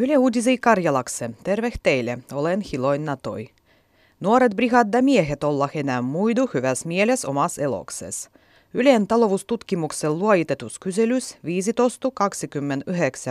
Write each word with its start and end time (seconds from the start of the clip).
Yle 0.00 0.18
Uudisi 0.18 0.58
Karjalakse, 0.58 1.30
terve 1.44 1.72
teille, 1.82 2.18
olen 2.32 2.60
Hiloin 2.60 3.04
Natoi. 3.04 3.50
Nuoret 4.20 4.52
brigadda-miehet 4.54 5.44
olla 5.44 5.68
enää 5.74 6.02
muidu 6.02 6.50
hyvässä 6.54 6.88
mielessä 6.88 7.28
omassa 7.28 7.62
elokses. 7.62 8.30
Yleen 8.74 9.06
taloustutkimuksen 9.06 10.18
luojitetus 10.18 10.78
kyselys 10.78 11.38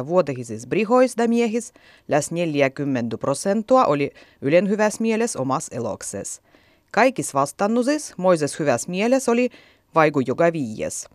15-29 0.04 0.08
vuotehisis 0.08 0.68
brihoista 0.68 1.28
miehis 1.28 1.74
läs 2.08 2.32
40 2.32 3.18
prosenttia 3.18 3.86
oli 3.86 4.12
Ylen 4.42 4.70
hyvässä 4.70 5.02
mielessä 5.02 5.40
omassa 5.40 5.76
elokses. 5.76 6.42
Kaikis 6.92 7.34
vastannusis 7.34 8.14
moises 8.18 8.60
hyvässä 8.60 8.90
mielessä 8.92 9.32
oli 9.32 9.50
vaiku 9.96 10.20
joka 10.20 10.54
viies. 10.54 11.10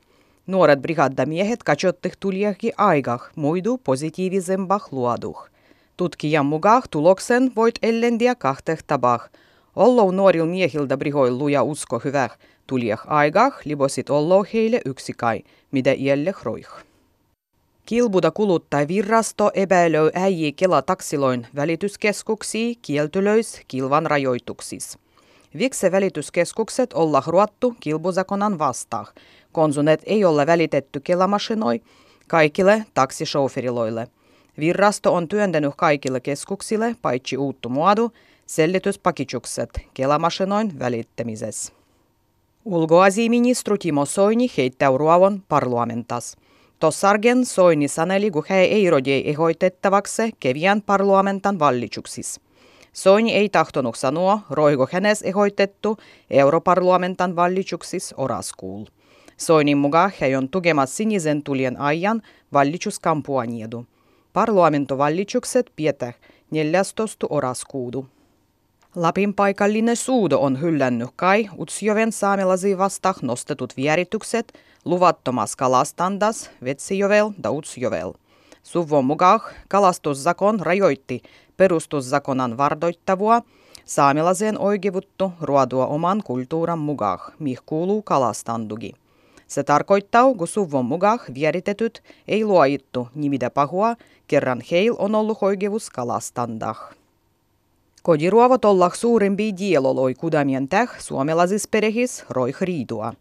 Nuoret 0.47 0.83
brigaddamiehet 0.83 1.63
katsottiin 1.63 2.15
tulijakin 2.21 2.73
aikah 2.79 3.31
muidu 3.37 3.79
positiivisempah 3.79 4.89
luoduh. 4.91 5.49
Tutkijan 5.97 6.47
mukaan 6.47 6.83
tuloksen 6.91 7.53
voit 7.57 7.75
ellendiä 7.83 8.35
kahteh 8.35 8.79
tabah. 8.87 9.31
Ollo 9.77 10.11
nuoril 10.11 10.47
miehiltä 10.47 10.97
brihoil 10.97 11.39
luja 11.39 11.63
usko 11.63 11.99
hyvä, 11.99 12.29
tulijah 12.67 13.03
aikah 13.07 13.59
libosit 13.65 14.11
ollo 14.11 14.45
heille 14.55 14.81
yksikai, 14.85 15.43
mitä 15.71 15.93
ielle 15.93 16.35
roih. 16.43 16.69
Kilbuda 17.87 18.31
kuluttai 18.31 18.89
virrasto 18.89 19.51
epäilöi 19.55 20.11
äijii 20.15 20.53
Kela 20.53 20.83
taksiloin 20.83 21.47
välityskeskuksi 21.55 22.79
kieltylöis 22.83 23.61
kilvan 23.69 24.07
rajoituksis. 24.07 24.99
Vikse 25.59 25.93
välityskeskukset 25.93 26.93
olla 26.93 27.23
ruottu 27.27 27.77
kilbuzakonan 27.81 28.59
vastaan. 28.59 29.07
Konsunet 29.53 30.03
ei 30.07 30.25
ole 30.25 30.47
välitetty 30.47 31.01
kelamashinoi 31.01 31.81
kaikille 32.29 32.87
taksishoferiloille. 32.95 34.09
Virrasto 34.59 35.15
on 35.15 35.29
työntänyt 35.29 35.73
kaikille 35.77 36.21
keskuksille 36.21 36.97
paitsi 37.03 37.37
uuttu 37.37 37.69
muodu 37.69 38.11
sellityspakitsukset 38.47 39.71
kelamasinoin 39.95 40.79
välittämisessä. 40.79 41.73
Ulkoasiaministeri 42.65 43.79
Timo 43.79 44.05
Soini 44.05 44.51
heittää 44.57 44.91
ruovon 44.97 45.43
parlamentas. 45.49 46.37
Tossargen 46.79 47.47
Soini 47.47 47.89
saneli, 47.89 48.31
kun 48.31 48.45
he 48.51 48.61
ei 48.61 48.91
rodei 48.91 49.31
ehoitettavaksi 49.31 50.23
keviän 50.41 50.83
parlamentan 50.83 51.59
vallitsuksissa. 51.59 52.41
Soini 52.95 53.35
ei 53.35 53.49
tahtonut 53.49 53.97
sanoa, 53.97 54.41
roiko 54.51 54.89
hänes 54.93 55.23
ehoitettu 55.23 55.97
europarlamentan 56.31 57.37
vallitsuksissa 57.37 58.17
oraskuul. 58.19 58.85
Soinin 59.37 59.79
mukaan 59.79 60.13
he 60.21 60.39
on 60.39 60.49
tukemat 60.49 60.91
sinisen 60.91 61.43
tulien 61.43 61.81
ajan 61.81 62.23
vallitsuskampuaniedu. 62.53 63.87
Parlamentovallitsukset 64.33 65.73
pietä 65.77 66.13
14. 66.51 67.27
oraskuudu. 67.31 68.07
Lapin 68.95 69.35
paikallinen 69.35 69.97
suudo 69.97 70.39
on 70.39 70.61
hyllännyt 70.61 71.11
kai 71.17 71.49
Utsjoven 71.59 72.13
saamelaisiin 72.13 72.79
vastaan 72.79 73.15
nostetut 73.23 73.77
vieritykset 73.77 74.59
luvattomas 74.85 75.57
kalastandas 75.57 76.51
Vetsijovel 76.65 77.31
ja 77.45 77.51
Utsjovel. 77.51 78.13
Suvon 78.63 79.05
mukaan 79.05 79.41
kalastuszakon 79.69 80.61
rajoitti 80.61 81.23
perustuszakonan 81.57 82.57
vardoittavua 82.57 83.43
saamelaiseen 83.85 84.59
oikeuttu 84.59 85.33
ruodua 85.41 85.87
oman 85.87 86.23
kulttuuran 86.25 86.79
mukaan, 86.79 87.19
mihin 87.39 87.59
kuuluu 87.67 88.03
kalastandugi. 88.03 88.93
Se 89.47 89.63
tarkoittaa, 89.63 90.35
kun 90.35 90.49
suvun 90.49 90.85
mukaan 90.85 91.19
vieritetyt 91.35 92.03
ei 92.29 92.45
luojittu 92.45 93.09
nimitä 93.15 93.51
pahua, 93.51 93.97
kerran 94.27 94.63
heil 94.71 94.95
on 94.99 95.15
ollut 95.15 95.39
oikeus 95.41 95.91
kalastandah. 95.91 96.95
Kodiruovat 98.03 98.65
olla 98.65 98.91
suurempi 98.95 99.55
dieloloi 99.59 100.15
kudamien 100.15 100.69
täh 100.69 101.01
suomalaisissa 101.01 101.69
perehis 101.71 102.25
roih 102.31 102.57
riidua. 102.61 103.13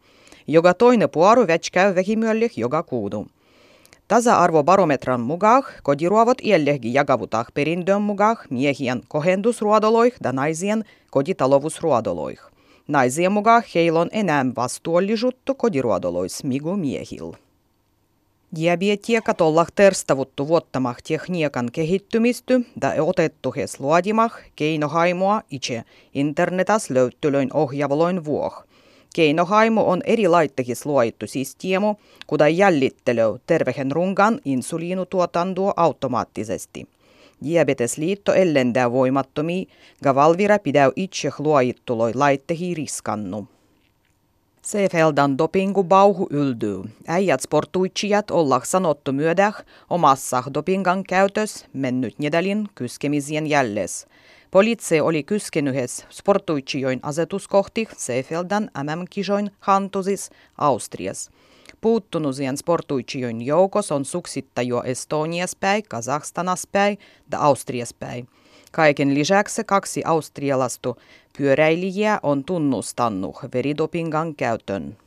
Joka 0.48 0.74
toinen 0.74 1.10
puoru 1.10 1.48
vätskäy 1.48 1.96
vähimyöllih 1.96 2.52
joka 2.56 2.84
kuudu. 2.84 3.28
Tasa-arvobarometran 4.13 5.22
mukaan 5.22 5.63
kodiruovat 5.84 6.38
iällehgi 6.44 6.94
jagavutak 6.94 7.47
perindön 7.53 8.01
mukaan 8.01 8.38
miehien 8.50 9.01
kohendusruodoloih 9.07 10.13
ja 10.24 10.31
naisien 10.31 10.85
koditalovusruodoloih. 11.12 12.40
Naisien 12.88 13.31
mukaan 13.31 13.63
heillä 13.75 14.00
on 14.00 14.09
enää 14.12 14.46
vastuullisuutta 14.56 15.53
kodiruodolois 15.53 16.44
migu 16.44 16.78
miehil. 16.78 17.31
Diabetiekat 18.56 19.41
ollah 19.41 19.68
terstavuttu 19.75 20.47
vuottamah 20.47 20.97
tekniikan 21.07 21.69
kehittymisty 21.72 22.66
ja 22.81 23.03
otettu 23.03 23.51
hes 23.51 23.80
luodimah 23.80 24.34
keinohaimoa 24.56 25.41
itse 25.51 25.84
internetas 26.13 26.90
löyttylöin 26.90 27.50
ohjavoloin 27.53 28.25
vuoh. 28.25 28.63
Keinohaimo 29.13 29.90
on 29.90 30.01
eri 30.06 30.28
laittehis 30.28 30.85
luoittu 30.85 31.28
systeemu, 31.28 31.96
kuten 32.28 32.57
jäljittelö 32.57 33.38
tervehen 33.47 33.91
rungan 33.91 34.40
insuliinutuotantoa 34.46 35.74
automaattisesti. 35.78 36.88
Diabetesliitto 37.44 38.34
ellendää 38.34 38.91
voimattomia, 38.91 39.66
ga 40.03 40.16
Valvira 40.16 40.59
pidäy 40.59 40.91
itse 40.96 41.29
luoittuloi 41.40 42.13
laittehi 42.13 42.74
riskannu. 42.74 43.47
Seefeldan 44.62 45.38
dopingu 45.38 45.84
bauhu 45.84 46.28
yldyy. 46.30 46.84
Äijät 47.07 47.41
sportuitsijat 47.41 48.31
olla 48.31 48.62
sanottu 48.63 49.12
myödäh 49.12 49.56
omassa 49.90 50.44
dopingan 50.53 51.03
käytös 51.03 51.66
mennyt 51.74 52.19
nedalin 52.19 52.68
kyskemisien 52.75 53.47
jälles. 53.47 54.07
Poliitse 54.53 55.02
oli 55.02 55.24
kyskenyhes 55.24 56.06
sportuitsijoin 56.09 57.00
asetuskohti 57.03 57.88
Seefeldan 57.97 58.69
MM-kisoin 58.84 59.52
Hantusis 59.59 60.30
Austrias. 60.58 61.30
Puuttunusien 61.81 62.58
sportuitsijoin 62.58 63.42
joukos 63.42 63.92
on 63.92 64.06
suksittajo 64.06 64.84
Estonias 64.84 65.56
päin, 65.56 65.84
Kazahstanas 65.90 66.68
päin 66.72 66.97
ja 67.31 67.40
Austrias 67.40 67.94
päin. 67.94 68.28
Kaiken 68.72 69.13
lisäksi 69.13 69.63
kaksi 69.63 70.02
austrialaista 70.06 70.96
pyöräilijää 71.38 72.19
on 72.24 72.44
tunnustanut 72.44 73.36
veridopingan 73.53 74.36
käytön. 74.36 74.97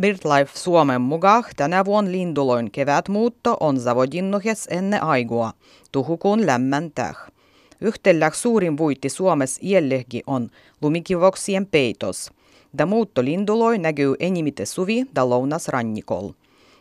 BirdLife 0.00 0.58
Suomen 0.58 1.00
mukaan 1.00 1.44
tänä 1.56 1.84
vuonna 1.84 2.12
linduloin 2.12 2.70
kevätmuutto 2.70 3.56
on 3.60 3.80
zavodinnuhes 3.80 4.66
ennen 4.70 5.02
aigua, 5.02 5.52
tuhukun 5.92 6.46
lämmentäh. 6.46 7.32
Yhtellä 7.82 8.30
suurin 8.34 8.78
vuitti 8.78 9.08
Suomessa 9.08 9.60
iällehki 9.64 10.22
on 10.26 10.50
lumikivoksien 10.82 11.66
peitos. 11.66 12.30
Da 12.78 12.86
muutto 12.86 13.24
linduloi 13.24 13.78
näkyy 13.78 14.14
enimite 14.20 14.66
suvi 14.66 15.06
da 15.14 15.28
lounasrannikol. 15.28 16.30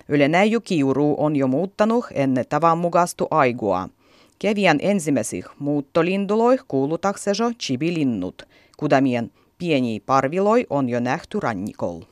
Yle 0.09 0.29
kiuru 0.63 1.16
on 1.17 1.35
jo 1.35 1.47
muuttanut 1.47 2.06
ennen 2.13 2.45
tavan 2.50 2.78
mukastu 2.78 3.28
aigua– 3.31 3.89
Kävijän 4.41 4.78
ensimmäisih 4.81 5.45
muuttolinduloih 5.59 6.59
kuulutaksejo 6.67 7.51
chibilinnut, 7.59 8.44
kudamien 8.78 9.31
pieni 9.57 10.00
parviloi 10.06 10.66
on 10.69 10.89
jo 10.89 11.00
nähty 11.00 11.39
rannikolla. 11.39 12.06